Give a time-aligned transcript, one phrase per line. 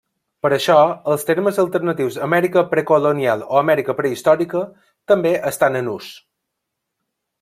[0.43, 0.75] Per això,
[1.15, 4.65] els termes alternatius Amèrica precolonial o Amèrica prehistòrica
[5.13, 6.09] també estan en ús.